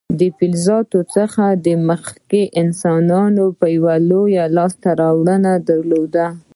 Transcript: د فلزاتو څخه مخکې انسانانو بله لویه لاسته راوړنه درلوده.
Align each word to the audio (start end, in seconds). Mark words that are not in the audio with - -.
د 0.19 0.21
فلزاتو 0.37 0.99
څخه 1.15 1.43
مخکې 1.89 2.41
انسانانو 2.61 3.43
بله 3.59 3.95
لویه 4.09 4.45
لاسته 4.57 4.89
راوړنه 5.01 5.53
درلوده. 5.67 6.25